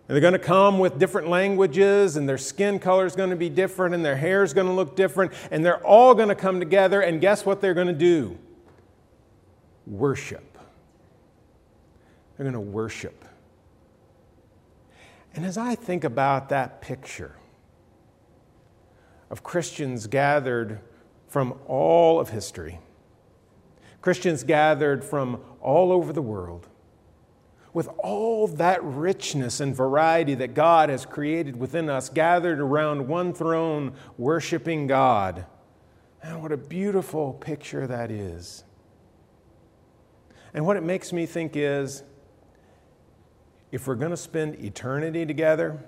And 0.09 0.15
they're 0.15 0.23
going 0.23 0.33
to 0.33 0.39
come 0.39 0.79
with 0.79 0.99
different 0.99 1.29
languages, 1.29 2.17
and 2.17 2.27
their 2.27 2.39
skin 2.39 2.79
color 2.79 3.05
is 3.05 3.15
going 3.15 3.29
to 3.29 3.37
be 3.37 3.51
different, 3.51 3.95
and 3.95 4.03
their 4.03 4.17
hair 4.17 4.43
is 4.43 4.55
going 4.55 4.67
to 4.67 4.73
look 4.73 4.97
different, 4.97 5.33
and 5.51 5.63
they're 5.63 5.85
all 5.85 6.15
going 6.15 6.31
to 6.31 6.35
come 6.35 6.59
together, 6.61 7.03
and 7.03 7.21
guess 7.21 7.45
what 7.45 7.61
they're 7.61 7.75
going 7.75 7.89
to 7.89 7.93
do? 7.93 8.39
Worship. 9.87 10.59
They're 12.37 12.45
going 12.45 12.55
to 12.55 12.61
worship. 12.61 13.23
And 15.35 15.45
as 15.45 15.59
I 15.59 15.75
think 15.75 16.05
about 16.05 16.49
that 16.49 16.81
picture 16.81 17.37
of 19.29 19.43
Christians 19.43 20.07
gathered 20.07 20.81
from 21.27 21.55
all 21.67 22.19
of 22.19 22.31
history, 22.31 22.81
Christians 24.01 24.43
gathered 24.43 25.05
from 25.05 25.43
all 25.61 25.93
over 25.93 26.15
the 26.15 26.23
world, 26.23 26.67
with 27.79 27.89
all 27.99 28.49
that 28.49 28.83
richness 28.83 29.61
and 29.61 29.73
variety 29.73 30.35
that 30.35 30.53
God 30.53 30.89
has 30.89 31.07
created 31.07 31.55
within 31.55 31.89
us, 31.89 32.09
gathered 32.09 32.59
around 32.59 33.07
one 33.07 33.33
throne, 33.33 33.93
worshiping 34.17 34.89
God. 34.89 35.47
And 36.21 36.43
what 36.43 36.51
a 36.51 36.57
beautiful 36.57 37.35
picture 37.35 37.87
that 37.87 38.11
is. 38.11 38.65
And 40.53 40.67
what 40.67 40.77
it 40.77 40.83
makes 40.83 41.13
me 41.13 41.25
think 41.25 41.53
is 41.55 42.03
if 43.71 43.87
we're 43.87 43.95
going 43.95 44.11
to 44.11 44.17
spend 44.17 44.57
eternity 44.57 45.25
together, 45.25 45.79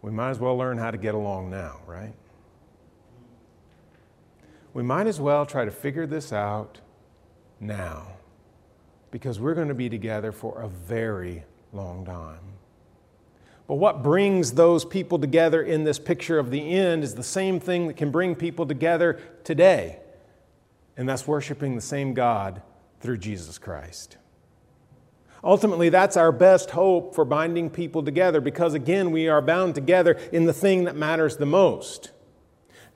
we 0.00 0.10
might 0.10 0.30
as 0.30 0.38
well 0.38 0.56
learn 0.56 0.78
how 0.78 0.90
to 0.90 0.96
get 0.96 1.14
along 1.14 1.50
now, 1.50 1.80
right? 1.86 2.14
We 4.72 4.82
might 4.82 5.06
as 5.06 5.20
well 5.20 5.44
try 5.44 5.66
to 5.66 5.70
figure 5.70 6.06
this 6.06 6.32
out 6.32 6.80
now 7.60 8.14
because 9.10 9.40
we're 9.40 9.54
going 9.54 9.68
to 9.68 9.74
be 9.74 9.88
together 9.88 10.32
for 10.32 10.60
a 10.62 10.68
very 10.68 11.44
long 11.72 12.04
time. 12.04 12.38
But 13.66 13.76
what 13.76 14.02
brings 14.02 14.52
those 14.52 14.84
people 14.84 15.18
together 15.18 15.62
in 15.62 15.84
this 15.84 15.98
picture 15.98 16.38
of 16.38 16.50
the 16.50 16.72
end 16.72 17.04
is 17.04 17.14
the 17.14 17.22
same 17.22 17.60
thing 17.60 17.86
that 17.86 17.96
can 17.96 18.10
bring 18.10 18.34
people 18.34 18.66
together 18.66 19.20
today, 19.44 20.00
and 20.96 21.08
that's 21.08 21.26
worshiping 21.26 21.76
the 21.76 21.80
same 21.80 22.14
God 22.14 22.62
through 23.00 23.18
Jesus 23.18 23.58
Christ. 23.58 24.16
Ultimately, 25.42 25.88
that's 25.88 26.16
our 26.16 26.32
best 26.32 26.70
hope 26.70 27.14
for 27.14 27.24
binding 27.24 27.70
people 27.70 28.02
together 28.02 28.40
because, 28.40 28.74
again, 28.74 29.10
we 29.10 29.28
are 29.28 29.40
bound 29.40 29.74
together 29.74 30.18
in 30.32 30.44
the 30.44 30.52
thing 30.52 30.84
that 30.84 30.96
matters 30.96 31.36
the 31.36 31.46
most. 31.46 32.10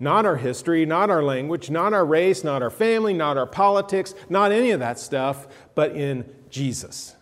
Not 0.00 0.26
our 0.26 0.36
history, 0.36 0.84
not 0.84 1.10
our 1.10 1.22
language, 1.22 1.70
not 1.70 1.92
our 1.92 2.04
race, 2.04 2.42
not 2.44 2.62
our 2.62 2.70
family, 2.70 3.14
not 3.14 3.36
our 3.36 3.46
politics, 3.46 4.14
not 4.28 4.52
any 4.52 4.70
of 4.72 4.80
that 4.80 4.98
stuff, 4.98 5.46
but 5.74 5.92
in 5.92 6.24
Jesus. 6.50 7.14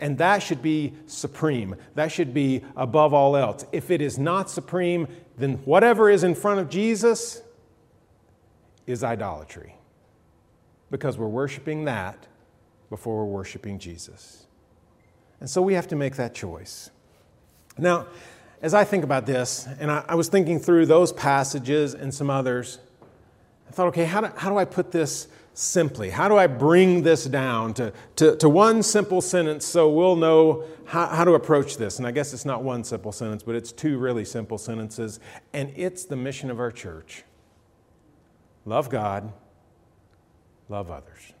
And 0.00 0.18
that 0.18 0.42
should 0.42 0.62
be 0.62 0.94
supreme. 1.06 1.76
That 1.94 2.10
should 2.10 2.34
be 2.34 2.64
above 2.76 3.14
all 3.14 3.36
else. 3.36 3.64
If 3.70 3.90
it 3.90 4.02
is 4.02 4.18
not 4.18 4.50
supreme, 4.50 5.06
then 5.38 5.54
whatever 5.64 6.10
is 6.10 6.24
in 6.24 6.34
front 6.34 6.58
of 6.58 6.68
Jesus 6.68 7.40
is 8.86 9.04
idolatry 9.04 9.76
because 10.90 11.16
we're 11.16 11.28
worshiping 11.28 11.84
that 11.84 12.26
before 12.90 13.24
we're 13.24 13.32
worshiping 13.32 13.78
Jesus. 13.78 14.46
And 15.40 15.48
so 15.48 15.62
we 15.62 15.74
have 15.74 15.88
to 15.88 15.96
make 15.96 16.16
that 16.16 16.34
choice. 16.34 16.90
Now, 17.78 18.06
as 18.62 18.74
I 18.74 18.84
think 18.84 19.02
about 19.02 19.26
this, 19.26 19.66
and 19.80 19.90
I, 19.90 20.04
I 20.08 20.14
was 20.14 20.28
thinking 20.28 20.60
through 20.60 20.86
those 20.86 21.12
passages 21.12 21.94
and 21.94 22.14
some 22.14 22.30
others, 22.30 22.78
I 23.68 23.72
thought, 23.72 23.88
okay, 23.88 24.04
how 24.04 24.20
do, 24.20 24.28
how 24.36 24.50
do 24.50 24.56
I 24.56 24.64
put 24.64 24.92
this 24.92 25.26
simply? 25.52 26.10
How 26.10 26.28
do 26.28 26.36
I 26.36 26.46
bring 26.46 27.02
this 27.02 27.24
down 27.24 27.74
to, 27.74 27.92
to, 28.16 28.36
to 28.36 28.48
one 28.48 28.82
simple 28.84 29.20
sentence 29.20 29.66
so 29.66 29.90
we'll 29.90 30.16
know 30.16 30.64
how, 30.84 31.06
how 31.06 31.24
to 31.24 31.32
approach 31.32 31.76
this? 31.76 31.98
And 31.98 32.06
I 32.06 32.12
guess 32.12 32.32
it's 32.32 32.44
not 32.44 32.62
one 32.62 32.84
simple 32.84 33.10
sentence, 33.10 33.42
but 33.42 33.56
it's 33.56 33.72
two 33.72 33.98
really 33.98 34.24
simple 34.24 34.58
sentences. 34.58 35.18
And 35.52 35.72
it's 35.74 36.04
the 36.04 36.16
mission 36.16 36.50
of 36.50 36.60
our 36.60 36.70
church 36.70 37.24
love 38.64 38.88
God, 38.88 39.32
love 40.68 40.88
others. 40.88 41.32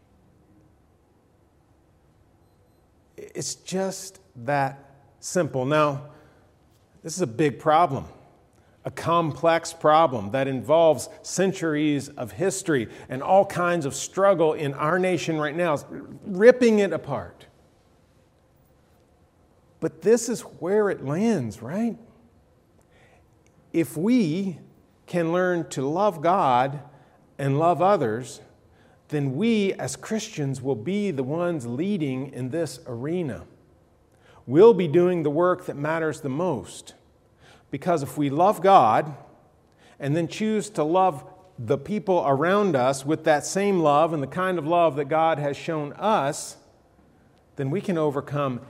It's 3.16 3.54
just 3.54 4.18
that 4.44 4.90
simple. 5.20 5.64
Now, 5.64 6.06
this 7.02 7.16
is 7.16 7.22
a 7.22 7.26
big 7.26 7.58
problem, 7.58 8.06
a 8.84 8.90
complex 8.90 9.72
problem 9.72 10.30
that 10.30 10.46
involves 10.46 11.08
centuries 11.22 12.08
of 12.10 12.32
history 12.32 12.88
and 13.08 13.22
all 13.22 13.44
kinds 13.44 13.86
of 13.86 13.94
struggle 13.94 14.52
in 14.52 14.74
our 14.74 14.98
nation 14.98 15.38
right 15.38 15.56
now, 15.56 15.78
ripping 16.24 16.78
it 16.78 16.92
apart. 16.92 17.46
But 19.80 20.02
this 20.02 20.28
is 20.28 20.42
where 20.42 20.90
it 20.90 21.04
lands, 21.04 21.60
right? 21.60 21.96
If 23.72 23.96
we 23.96 24.58
can 25.06 25.32
learn 25.32 25.68
to 25.70 25.82
love 25.86 26.22
God 26.22 26.80
and 27.36 27.58
love 27.58 27.82
others, 27.82 28.40
then 29.08 29.34
we 29.34 29.72
as 29.74 29.96
Christians 29.96 30.62
will 30.62 30.76
be 30.76 31.10
the 31.10 31.24
ones 31.24 31.66
leading 31.66 32.32
in 32.32 32.50
this 32.50 32.78
arena. 32.86 33.44
We'll 34.46 34.74
be 34.74 34.88
doing 34.88 35.22
the 35.22 35.30
work 35.30 35.66
that 35.66 35.76
matters 35.76 36.20
the 36.20 36.28
most. 36.28 36.94
Because 37.70 38.02
if 38.02 38.18
we 38.18 38.30
love 38.30 38.60
God 38.60 39.14
and 39.98 40.16
then 40.16 40.28
choose 40.28 40.68
to 40.70 40.84
love 40.84 41.24
the 41.58 41.78
people 41.78 42.24
around 42.26 42.74
us 42.74 43.06
with 43.06 43.24
that 43.24 43.46
same 43.46 43.80
love 43.80 44.12
and 44.12 44.22
the 44.22 44.26
kind 44.26 44.58
of 44.58 44.66
love 44.66 44.96
that 44.96 45.06
God 45.06 45.38
has 45.38 45.56
shown 45.56 45.92
us, 45.94 46.56
then 47.56 47.70
we 47.70 47.80
can 47.80 47.96
overcome 47.96 48.60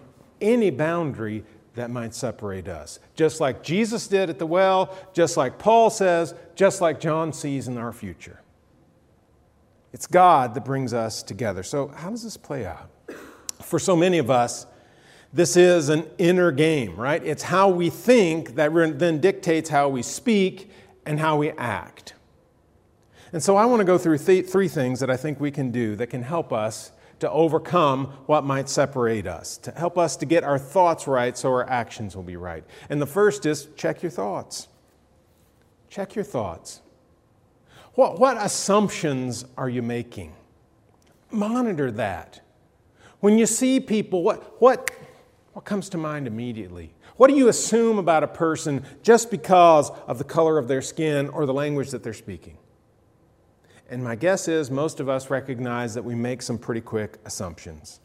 any 0.41 0.71
boundary 0.71 1.45
that 1.75 1.91
might 1.91 2.15
separate 2.15 2.69
us. 2.69 2.99
Just 3.15 3.41
like 3.41 3.63
Jesus 3.63 4.07
did 4.07 4.29
at 4.29 4.39
the 4.39 4.47
well, 4.47 4.97
just 5.15 5.37
like 5.37 5.59
Paul 5.59 5.89
says, 5.89 6.35
just 6.55 6.81
like 6.81 7.01
John 7.01 7.33
sees 7.33 7.69
in 7.69 7.79
our 7.79 7.93
future. 7.93 8.41
It's 9.93 10.07
God 10.07 10.55
that 10.55 10.65
brings 10.65 10.93
us 10.93 11.23
together. 11.23 11.63
So, 11.63 11.89
how 11.89 12.11
does 12.11 12.25
this 12.25 12.37
play 12.37 12.67
out? 12.67 12.91
For 13.63 13.79
so 13.79 13.95
many 13.95 14.19
of 14.19 14.31
us, 14.31 14.67
this 15.33 15.57
is 15.57 15.89
an 15.89 16.09
inner 16.19 16.53
game, 16.53 16.95
right? 16.97 17.23
It's 17.25 17.43
how 17.43 17.69
we 17.71 17.89
think 17.89 18.55
that 18.57 18.73
then 18.99 19.21
dictates 19.21 19.71
how 19.71 19.89
we 19.89 20.03
speak 20.03 20.71
and 21.07 21.19
how 21.19 21.37
we 21.39 21.51
act. 21.53 22.15
And 23.33 23.43
so 23.43 23.57
I 23.57 23.65
want 23.65 23.81
to 23.81 23.85
go 23.85 23.97
through 23.97 24.19
th- 24.19 24.47
three 24.47 24.69
things 24.69 25.01
that 25.01 25.11
I 25.11 25.17
think 25.17 25.41
we 25.41 25.51
can 25.51 25.71
do 25.71 25.97
that 25.97 26.09
can 26.09 26.23
help 26.23 26.53
us 26.53 26.93
to 27.21 27.31
overcome 27.31 28.07
what 28.27 28.45
might 28.45 28.69
separate 28.69 29.27
us, 29.27 29.57
to 29.59 29.71
help 29.71 29.97
us 29.97 30.17
to 30.17 30.27
get 30.27 30.45
our 30.45 30.59
thoughts 30.59 31.07
right 31.07 31.39
so 31.39 31.49
our 31.51 31.69
actions 31.69 32.15
will 32.15 32.25
be 32.25 32.37
right. 32.37 32.65
And 32.91 33.01
the 33.01 33.07
first 33.07 33.47
is 33.47 33.69
check 33.77 34.03
your 34.03 34.11
thoughts. 34.11 34.69
Check 35.89 36.15
your 36.15 36.25
thoughts. 36.25 36.83
What, 37.95 38.19
what 38.19 38.37
assumptions 38.39 39.45
are 39.57 39.69
you 39.69 39.83
making? 39.83 40.35
Monitor 41.31 41.91
that. 41.93 42.41
When 43.21 43.39
you 43.39 43.47
see 43.47 43.79
people, 43.79 44.23
what, 44.23 44.61
what, 44.61 44.91
what 45.53 45.65
comes 45.65 45.89
to 45.91 45.99
mind 45.99 46.27
immediately? 46.27 46.95
What 47.17 47.29
do 47.29 47.37
you 47.37 47.49
assume 47.49 47.99
about 47.99 48.23
a 48.23 48.29
person 48.29 48.85
just 49.03 49.31
because 49.31 49.91
of 50.07 50.19
the 50.19 50.25
color 50.25 50.59
of 50.59 50.67
their 50.67 50.83
skin 50.83 51.29
or 51.29 51.45
the 51.45 51.53
language 51.53 51.91
that 51.91 52.03
they're 52.03 52.15
speaking? 52.15 52.57
And 53.91 54.03
my 54.03 54.15
guess 54.15 54.49
is 54.49 54.71
most 54.71 55.01
of 55.01 55.09
us 55.11 55.29
recognize 55.29 55.93
that 55.95 56.03
we 56.03 56.15
make 56.15 56.41
some 56.41 56.57
pretty 56.57 56.81
quick 56.81 57.19
assumptions. 57.27 58.01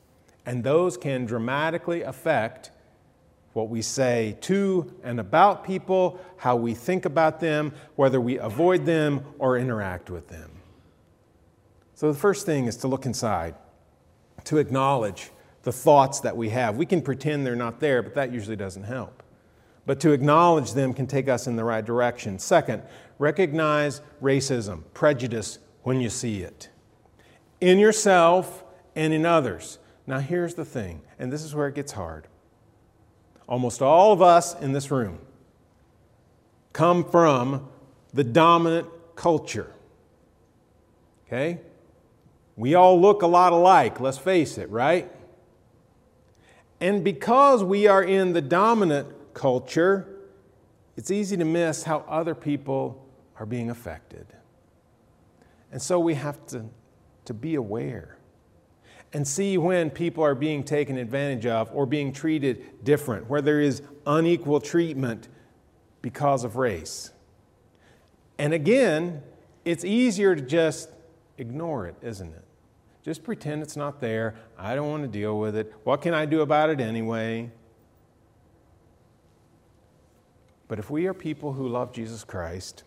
And 0.45 0.63
those 0.63 0.97
can 0.97 1.25
dramatically 1.25 2.01
affect 2.01 2.71
what 3.53 3.69
we 3.69 3.81
say 3.81 4.37
to 4.41 4.93
and 5.03 5.19
about 5.19 5.63
people, 5.63 6.19
how 6.35 6.57
we 6.57 6.73
think 6.73 7.05
about 7.05 7.39
them, 7.39 7.73
whether 7.95 8.19
we 8.19 8.37
avoid 8.37 8.85
them 8.85 9.25
or 9.39 9.57
interact 9.57 10.09
with 10.09 10.27
them. 10.27 10.51
So 11.95 12.11
the 12.11 12.17
first 12.17 12.45
thing 12.45 12.65
is 12.65 12.77
to 12.77 12.87
look 12.87 13.05
inside, 13.05 13.55
to 14.43 14.57
acknowledge 14.57 15.31
the 15.67 15.73
thoughts 15.73 16.21
that 16.21 16.37
we 16.37 16.47
have. 16.47 16.77
We 16.77 16.85
can 16.85 17.01
pretend 17.01 17.45
they're 17.45 17.53
not 17.53 17.81
there, 17.81 18.01
but 18.01 18.15
that 18.15 18.31
usually 18.31 18.55
doesn't 18.55 18.85
help. 18.85 19.21
But 19.85 19.99
to 19.99 20.13
acknowledge 20.13 20.71
them 20.71 20.93
can 20.93 21.07
take 21.07 21.27
us 21.27 21.45
in 21.45 21.57
the 21.57 21.65
right 21.65 21.83
direction. 21.83 22.39
Second, 22.39 22.83
recognize 23.19 23.99
racism, 24.21 24.83
prejudice 24.93 25.59
when 25.83 25.99
you 25.99 26.09
see 26.09 26.41
it, 26.41 26.69
in 27.59 27.79
yourself 27.79 28.63
and 28.95 29.13
in 29.13 29.25
others. 29.25 29.77
Now, 30.05 30.19
here's 30.19 30.53
the 30.53 30.63
thing, 30.63 31.01
and 31.19 31.33
this 31.33 31.43
is 31.43 31.53
where 31.53 31.67
it 31.67 31.75
gets 31.75 31.91
hard. 31.91 32.29
Almost 33.49 33.81
all 33.81 34.13
of 34.13 34.21
us 34.21 34.57
in 34.61 34.71
this 34.71 34.89
room 34.89 35.19
come 36.71 37.03
from 37.03 37.67
the 38.13 38.23
dominant 38.23 38.87
culture. 39.17 39.73
Okay? 41.27 41.59
We 42.55 42.73
all 42.75 43.01
look 43.01 43.21
a 43.21 43.27
lot 43.27 43.51
alike, 43.51 43.99
let's 43.99 44.17
face 44.17 44.57
it, 44.57 44.69
right? 44.69 45.11
And 46.79 47.03
because 47.03 47.63
we 47.63 47.87
are 47.87 48.03
in 48.03 48.33
the 48.33 48.41
dominant 48.41 49.07
culture, 49.33 50.07
it's 50.95 51.11
easy 51.11 51.37
to 51.37 51.45
miss 51.45 51.83
how 51.83 52.05
other 52.07 52.35
people 52.35 53.05
are 53.37 53.45
being 53.45 53.69
affected. 53.69 54.25
And 55.71 55.81
so 55.81 55.99
we 55.99 56.13
have 56.15 56.45
to, 56.47 56.65
to 57.25 57.33
be 57.33 57.55
aware 57.55 58.17
and 59.13 59.27
see 59.27 59.57
when 59.57 59.89
people 59.89 60.23
are 60.23 60.35
being 60.35 60.63
taken 60.63 60.97
advantage 60.97 61.45
of 61.45 61.69
or 61.73 61.85
being 61.85 62.11
treated 62.11 62.83
different, 62.83 63.29
where 63.29 63.41
there 63.41 63.61
is 63.61 63.81
unequal 64.05 64.59
treatment 64.59 65.27
because 66.01 66.43
of 66.43 66.55
race. 66.55 67.11
And 68.37 68.53
again, 68.53 69.23
it's 69.65 69.83
easier 69.83 70.35
to 70.35 70.41
just 70.41 70.89
ignore 71.37 71.87
it, 71.87 71.95
isn't 72.01 72.33
it? 72.33 72.43
Just 73.07 73.23
pretend 73.23 73.63
it's 73.63 73.77
not 73.77 74.01
there. 74.01 74.35
I 74.57 74.75
don't 74.75 74.89
want 74.89 75.03
to 75.03 75.07
deal 75.07 75.39
with 75.39 75.55
it. 75.55 75.73
What 75.85 76.01
can 76.01 76.13
I 76.13 76.25
do 76.25 76.41
about 76.41 76.69
it 76.69 76.81
anyway? 76.81 77.49
But 80.67 80.77
if 80.77 80.89
we 80.89 81.07
are 81.07 81.13
people 81.13 81.53
who 81.53 81.69
love 81.69 81.93
Jesus 81.93 82.25
Christ, 82.25 82.83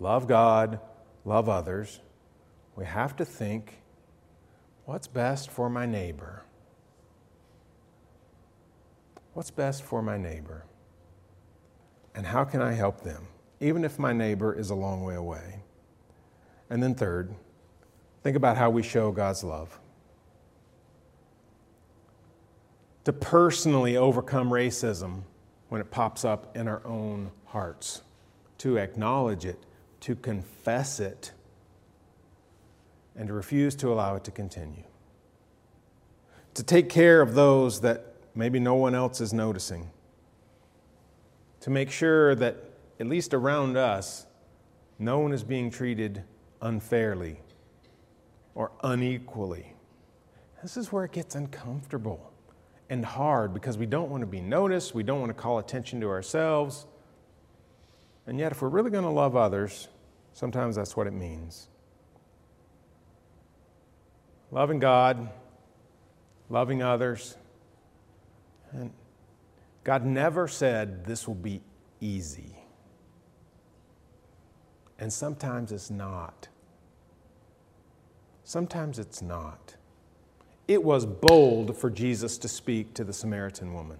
love 0.00 0.26
God, 0.26 0.80
love 1.26 1.50
others, 1.50 2.00
we 2.74 2.86
have 2.86 3.14
to 3.16 3.26
think 3.26 3.82
what's 4.86 5.06
best 5.06 5.50
for 5.50 5.68
my 5.68 5.84
neighbor? 5.84 6.42
What's 9.34 9.50
best 9.50 9.82
for 9.82 10.00
my 10.00 10.16
neighbor? 10.16 10.64
And 12.14 12.24
how 12.24 12.44
can 12.44 12.62
I 12.62 12.72
help 12.72 13.02
them, 13.02 13.28
even 13.60 13.84
if 13.84 13.98
my 13.98 14.14
neighbor 14.14 14.58
is 14.58 14.70
a 14.70 14.74
long 14.74 15.04
way 15.04 15.16
away? 15.16 15.60
And 16.70 16.82
then, 16.82 16.94
third, 16.94 17.34
think 18.22 18.36
about 18.36 18.56
how 18.56 18.70
we 18.70 18.82
show 18.82 19.10
God's 19.10 19.42
love. 19.42 19.78
To 23.04 23.12
personally 23.12 23.96
overcome 23.96 24.50
racism 24.50 25.22
when 25.68 25.80
it 25.80 25.90
pops 25.90 26.24
up 26.24 26.56
in 26.56 26.68
our 26.68 26.86
own 26.86 27.32
hearts, 27.46 28.02
to 28.58 28.78
acknowledge 28.78 29.44
it, 29.44 29.58
to 30.00 30.14
confess 30.14 31.00
it, 31.00 31.32
and 33.16 33.26
to 33.26 33.34
refuse 33.34 33.74
to 33.76 33.92
allow 33.92 34.14
it 34.14 34.24
to 34.24 34.30
continue. 34.30 34.84
To 36.54 36.62
take 36.62 36.88
care 36.88 37.20
of 37.20 37.34
those 37.34 37.80
that 37.80 38.14
maybe 38.34 38.60
no 38.60 38.74
one 38.74 38.94
else 38.94 39.20
is 39.20 39.32
noticing. 39.32 39.90
To 41.60 41.70
make 41.70 41.90
sure 41.90 42.34
that, 42.36 42.56
at 43.00 43.06
least 43.06 43.34
around 43.34 43.76
us, 43.76 44.26
no 44.98 45.18
one 45.18 45.32
is 45.32 45.42
being 45.42 45.70
treated 45.70 46.22
unfairly 46.60 47.40
or 48.54 48.72
unequally. 48.82 49.74
This 50.62 50.76
is 50.76 50.92
where 50.92 51.04
it 51.04 51.12
gets 51.12 51.34
uncomfortable 51.34 52.32
and 52.88 53.04
hard 53.04 53.54
because 53.54 53.78
we 53.78 53.86
don't 53.86 54.10
want 54.10 54.20
to 54.20 54.26
be 54.26 54.40
noticed, 54.40 54.94
we 54.94 55.02
don't 55.02 55.20
want 55.20 55.30
to 55.30 55.40
call 55.40 55.58
attention 55.58 56.00
to 56.00 56.08
ourselves. 56.08 56.86
And 58.26 58.38
yet, 58.38 58.52
if 58.52 58.62
we're 58.62 58.68
really 58.68 58.90
going 58.90 59.04
to 59.04 59.10
love 59.10 59.34
others, 59.34 59.88
sometimes 60.32 60.76
that's 60.76 60.96
what 60.96 61.06
it 61.06 61.12
means. 61.12 61.68
Loving 64.50 64.78
God, 64.78 65.30
loving 66.50 66.82
others. 66.82 67.36
And 68.70 68.92
God 69.82 70.04
never 70.04 70.46
said 70.46 71.04
this 71.04 71.26
will 71.26 71.34
be 71.34 71.62
easy. 72.00 72.56
And 74.98 75.12
sometimes 75.12 75.72
it's 75.72 75.90
not. 75.90 76.48
Sometimes 78.44 78.98
it's 78.98 79.22
not. 79.22 79.76
It 80.68 80.82
was 80.82 81.06
bold 81.06 81.76
for 81.76 81.90
Jesus 81.90 82.38
to 82.38 82.48
speak 82.48 82.94
to 82.94 83.04
the 83.04 83.12
Samaritan 83.12 83.74
woman. 83.74 83.98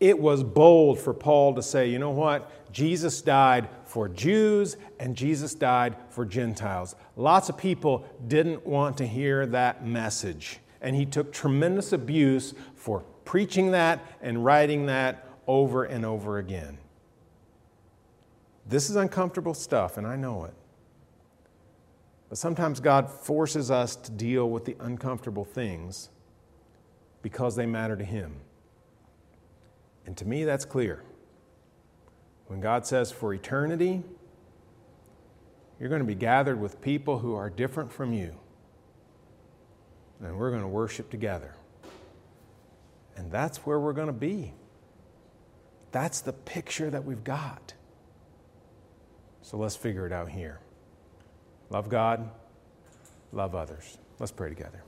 It 0.00 0.18
was 0.18 0.42
bold 0.42 0.98
for 0.98 1.14
Paul 1.14 1.54
to 1.54 1.62
say, 1.62 1.88
you 1.88 1.98
know 1.98 2.10
what? 2.10 2.72
Jesus 2.72 3.22
died 3.22 3.68
for 3.84 4.08
Jews 4.08 4.76
and 4.98 5.16
Jesus 5.16 5.54
died 5.54 5.96
for 6.10 6.24
Gentiles. 6.24 6.96
Lots 7.16 7.48
of 7.48 7.56
people 7.56 8.04
didn't 8.26 8.66
want 8.66 8.98
to 8.98 9.06
hear 9.06 9.46
that 9.46 9.86
message. 9.86 10.58
And 10.80 10.96
he 10.96 11.06
took 11.06 11.32
tremendous 11.32 11.92
abuse 11.92 12.54
for 12.74 13.00
preaching 13.24 13.70
that 13.70 14.04
and 14.20 14.44
writing 14.44 14.86
that 14.86 15.26
over 15.46 15.84
and 15.84 16.04
over 16.04 16.38
again. 16.38 16.78
This 18.66 18.90
is 18.90 18.96
uncomfortable 18.96 19.54
stuff, 19.54 19.96
and 19.98 20.06
I 20.06 20.16
know 20.16 20.44
it. 20.44 20.54
But 22.34 22.38
sometimes 22.40 22.80
God 22.80 23.08
forces 23.08 23.70
us 23.70 23.94
to 23.94 24.10
deal 24.10 24.50
with 24.50 24.64
the 24.64 24.74
uncomfortable 24.80 25.44
things 25.44 26.08
because 27.22 27.54
they 27.54 27.64
matter 27.64 27.94
to 27.94 28.04
Him. 28.04 28.40
And 30.04 30.16
to 30.16 30.24
me, 30.24 30.42
that's 30.42 30.64
clear. 30.64 31.04
When 32.48 32.60
God 32.60 32.86
says 32.86 33.12
for 33.12 33.32
eternity, 33.32 34.02
you're 35.78 35.88
going 35.88 36.00
to 36.00 36.06
be 36.06 36.16
gathered 36.16 36.60
with 36.60 36.80
people 36.80 37.20
who 37.20 37.36
are 37.36 37.48
different 37.48 37.92
from 37.92 38.12
you, 38.12 38.34
and 40.18 40.36
we're 40.36 40.50
going 40.50 40.62
to 40.62 40.66
worship 40.66 41.10
together. 41.10 41.54
And 43.14 43.30
that's 43.30 43.58
where 43.58 43.78
we're 43.78 43.92
going 43.92 44.08
to 44.08 44.12
be. 44.12 44.54
That's 45.92 46.20
the 46.20 46.32
picture 46.32 46.90
that 46.90 47.04
we've 47.04 47.22
got. 47.22 47.74
So 49.42 49.56
let's 49.56 49.76
figure 49.76 50.04
it 50.04 50.12
out 50.12 50.30
here. 50.30 50.58
Love 51.70 51.88
God, 51.88 52.30
love 53.32 53.54
others. 53.54 53.98
Let's 54.18 54.32
pray 54.32 54.48
together. 54.48 54.82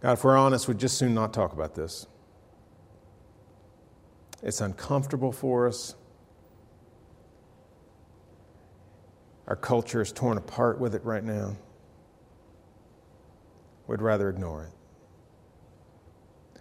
God, 0.00 0.12
if 0.12 0.24
we're 0.24 0.36
honest, 0.36 0.68
we'd 0.68 0.78
just 0.78 0.98
soon 0.98 1.14
not 1.14 1.32
talk 1.32 1.52
about 1.52 1.74
this. 1.74 2.06
It's 4.42 4.60
uncomfortable 4.60 5.32
for 5.32 5.66
us. 5.66 5.94
Our 9.46 9.56
culture 9.56 10.00
is 10.00 10.12
torn 10.12 10.38
apart 10.38 10.78
with 10.78 10.94
it 10.94 11.04
right 11.04 11.24
now. 11.24 11.56
We'd 13.86 14.02
rather 14.02 14.28
ignore 14.28 14.64
it. 14.64 16.60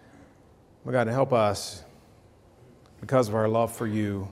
Well, 0.84 0.94
God, 0.94 1.08
help 1.08 1.34
us 1.34 1.84
because 3.02 3.28
of 3.28 3.36
our 3.36 3.48
love 3.48 3.76
for 3.76 3.88
you 3.88 4.32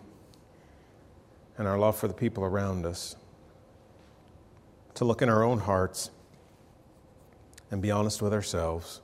and 1.58 1.68
our 1.68 1.78
love 1.78 1.96
for 1.98 2.08
the 2.08 2.13
people 2.13 2.44
around 2.44 2.86
us 2.86 3.16
to 4.96 5.06
look 5.06 5.22
in 5.22 5.30
our 5.30 5.44
own 5.44 5.60
hearts 5.60 6.10
and 7.72 7.82
be 7.82 7.92
honest 7.92 8.22
with 8.22 8.34
ourselves, 8.34 9.02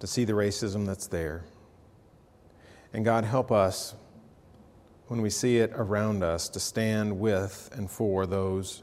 to 0.00 0.06
see 0.06 0.24
the 0.24 0.32
racism 0.32 0.86
that's 0.86 1.06
there. 1.06 1.44
And 2.92 3.04
God, 3.04 3.24
help 3.24 3.52
us 3.52 3.94
when 5.08 5.20
we 5.20 5.30
see 5.30 5.58
it 5.58 5.72
around 5.74 6.22
us 6.22 6.48
to 6.50 6.60
stand 6.60 7.18
with 7.18 7.70
and 7.74 7.90
for 7.90 8.26
those 8.26 8.82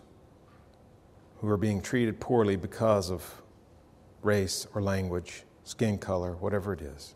who 1.38 1.48
are 1.50 1.58
being 1.58 1.82
treated 1.82 2.20
poorly 2.20 2.56
because 2.56 3.10
of 3.10 3.42
race 4.22 4.68
or 4.74 4.82
language, 4.82 5.44
skin 5.64 5.98
color, 5.98 6.36
whatever 6.36 6.74
it 6.74 6.82
is. 6.82 7.16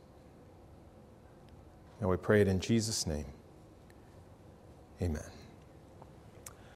And 2.00 2.10
we 2.10 2.18
pray 2.18 2.42
it 2.42 2.48
in 2.48 2.60
Jesus' 2.60 3.06
name. 3.06 3.26
Amen. 5.02 5.39